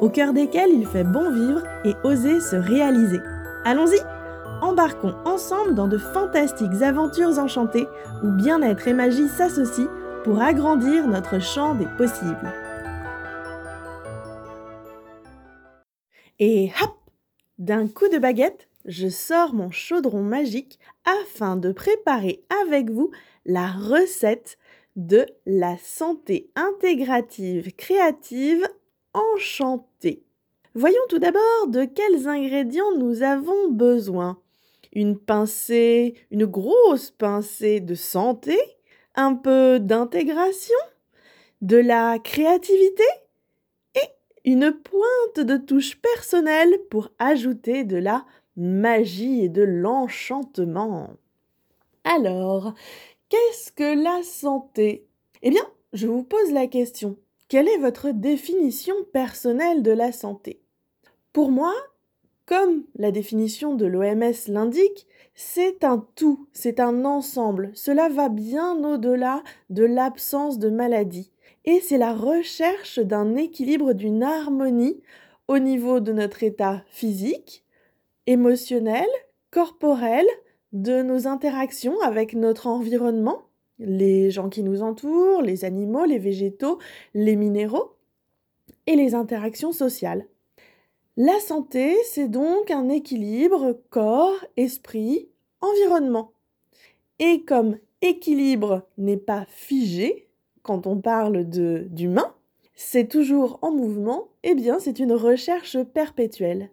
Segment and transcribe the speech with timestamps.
[0.00, 3.20] au cœur desquels il fait bon vivre et oser se réaliser.
[3.64, 4.00] Allons-y
[4.62, 7.86] Embarquons ensemble dans de fantastiques aventures enchantées
[8.22, 9.88] où bien-être et magie s'associent
[10.22, 12.52] pour agrandir notre champ des possibles.
[16.38, 16.90] Et hop
[17.58, 23.10] D'un coup de baguette, je sors mon chaudron magique afin de préparer avec vous
[23.46, 24.58] la recette
[24.96, 28.66] de la santé intégrative créative
[29.14, 30.22] enchanté.
[30.74, 34.38] Voyons tout d'abord de quels ingrédients nous avons besoin.
[34.92, 38.58] Une pincée, une grosse pincée de santé,
[39.14, 40.76] un peu d'intégration,
[41.60, 43.04] de la créativité
[43.94, 48.24] et une pointe de touche personnelle pour ajouter de la
[48.56, 51.10] magie et de l'enchantement.
[52.04, 52.74] Alors,
[53.28, 55.06] qu'est-ce que la santé?
[55.42, 57.16] Eh bien, je vous pose la question.
[57.50, 60.62] Quelle est votre définition personnelle de la santé?
[61.32, 61.74] Pour moi,
[62.46, 67.72] comme la définition de l'OMS l'indique, c'est un tout, c'est un ensemble.
[67.74, 71.32] Cela va bien au-delà de l'absence de maladie.
[71.64, 75.00] Et c'est la recherche d'un équilibre, d'une harmonie
[75.48, 77.64] au niveau de notre état physique,
[78.28, 79.08] émotionnel,
[79.50, 80.26] corporel,
[80.72, 83.42] de nos interactions avec notre environnement
[83.80, 86.78] les gens qui nous entourent, les animaux, les végétaux,
[87.14, 87.96] les minéraux
[88.86, 90.26] et les interactions sociales.
[91.16, 95.28] La santé, c'est donc un équilibre corps, esprit,
[95.60, 96.32] environnement.
[97.18, 100.28] Et comme équilibre n'est pas figé,
[100.62, 102.34] quand on parle d'humain,
[102.74, 106.70] c'est toujours en mouvement, eh bien c'est une recherche perpétuelle.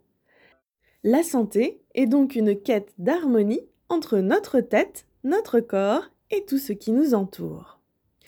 [1.04, 6.74] La santé est donc une quête d'harmonie entre notre tête, notre corps et tout ce
[6.74, 7.80] qui nous entoure.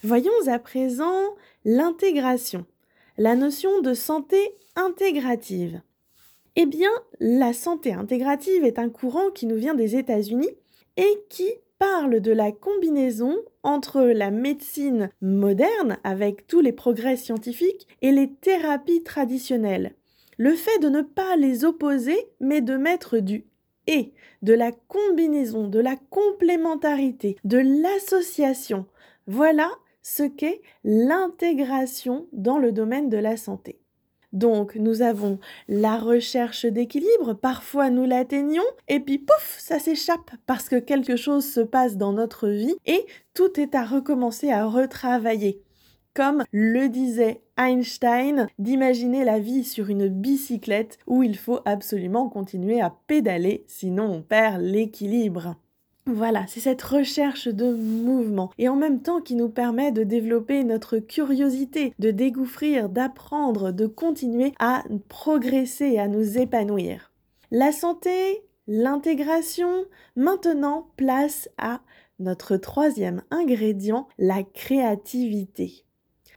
[0.03, 2.65] Voyons à présent l'intégration,
[3.17, 5.81] la notion de santé intégrative.
[6.55, 10.49] Eh bien, la santé intégrative est un courant qui nous vient des États-Unis
[10.97, 11.49] et qui
[11.79, 18.33] parle de la combinaison entre la médecine moderne, avec tous les progrès scientifiques, et les
[18.33, 19.95] thérapies traditionnelles.
[20.37, 23.45] Le fait de ne pas les opposer, mais de mettre du
[23.89, 24.13] et
[24.43, 28.85] de la combinaison, de la complémentarité, de l'association.
[29.27, 29.69] Voilà
[30.01, 33.79] ce qu'est l'intégration dans le domaine de la santé.
[34.31, 40.69] Donc nous avons la recherche d'équilibre, parfois nous l'atteignons, et puis pouf, ça s'échappe parce
[40.69, 45.63] que quelque chose se passe dans notre vie et tout est à recommencer à retravailler
[46.13, 52.81] comme le disait Einstein, d'imaginer la vie sur une bicyclette où il faut absolument continuer
[52.81, 55.55] à pédaler, sinon on perd l'équilibre.
[56.05, 60.63] Voilà, c'est cette recherche de mouvement et en même temps qui nous permet de développer
[60.63, 67.11] notre curiosité, de dégoufrir, d'apprendre, de continuer à progresser à nous épanouir.
[67.51, 71.81] La santé, l'intégration, maintenant place à
[72.19, 75.85] notre troisième ingrédient, la créativité.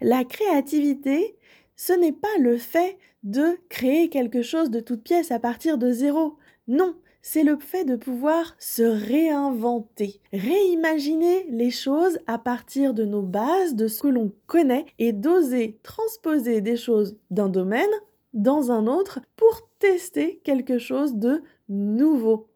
[0.02, 1.36] La créativité,
[1.76, 5.92] ce n'est pas le fait de créer quelque chose de toute pièce à partir de
[5.92, 6.36] zéro.
[6.66, 13.22] Non, c'est le fait de pouvoir se réinventer, réimaginer les choses à partir de nos
[13.22, 17.86] bases, de ce que l'on connaît, et d'oser transposer des choses d'un domaine
[18.34, 22.48] dans un autre pour tester quelque chose de nouveau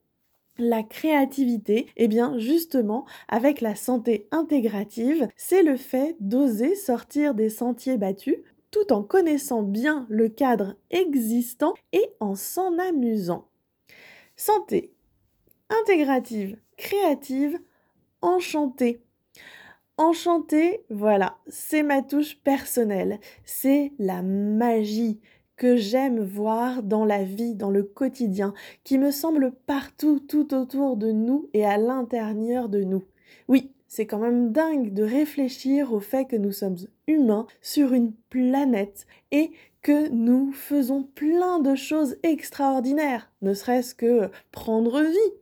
[0.58, 7.50] la créativité, eh bien justement, avec la santé intégrative, c'est le fait d'oser sortir des
[7.50, 8.36] sentiers battus
[8.70, 13.48] tout en connaissant bien le cadre existant et en s'en amusant.
[14.36, 14.92] Santé
[15.68, 17.58] intégrative, créative,
[18.20, 19.02] enchantée.
[19.98, 25.20] Enchantée, voilà, c'est ma touche personnelle, c'est la magie,
[25.56, 28.54] que j'aime voir dans la vie, dans le quotidien,
[28.84, 33.04] qui me semble partout, tout autour de nous et à l'intérieur de nous.
[33.48, 36.76] Oui, c'est quand même dingue de réfléchir au fait que nous sommes
[37.06, 39.50] humains sur une planète et
[39.82, 45.34] que nous faisons plein de choses extraordinaires, ne serait-ce que prendre vie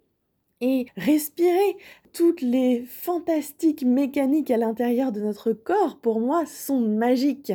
[0.60, 1.76] et respirer.
[2.12, 7.52] Toutes les fantastiques mécaniques à l'intérieur de notre corps, pour moi, sont magiques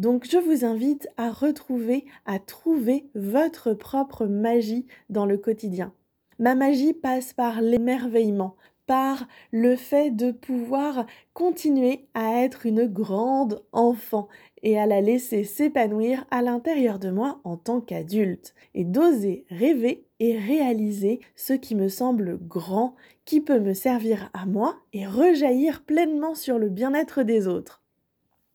[0.00, 5.92] Donc je vous invite à retrouver, à trouver votre propre magie dans le quotidien.
[6.38, 8.56] Ma magie passe par l'émerveillement,
[8.86, 11.04] par le fait de pouvoir
[11.34, 14.28] continuer à être une grande enfant
[14.62, 20.06] et à la laisser s'épanouir à l'intérieur de moi en tant qu'adulte et d'oser rêver
[20.18, 22.94] et réaliser ce qui me semble grand,
[23.26, 27.82] qui peut me servir à moi et rejaillir pleinement sur le bien-être des autres.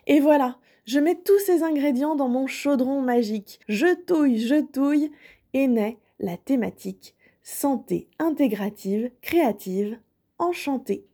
[0.08, 5.12] Et voilà, je mets tous ces ingrédients dans mon chaudron magique, je touille, je touille,
[5.54, 7.16] et naît la thématique
[7.46, 10.00] santé intégrative, créative,
[10.40, 11.06] enchantée.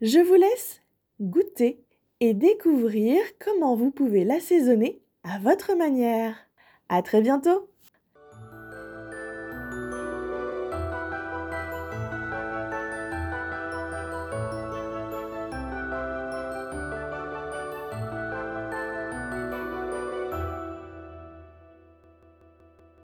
[0.00, 0.80] Je vous laisse
[1.20, 1.84] goûter
[2.20, 6.36] et découvrir comment vous pouvez l'assaisonner à votre manière.
[6.88, 7.68] À très bientôt!